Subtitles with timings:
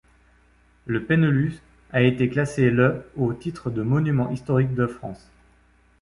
[0.87, 1.59] Le Pennelus
[1.91, 5.29] a été classé le au titre de monuments historique de France.